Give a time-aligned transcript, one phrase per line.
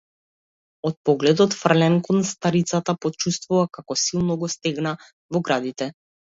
[0.89, 5.93] Од погледот фрлен кон старицата, почувствува како силно го стегна во градите.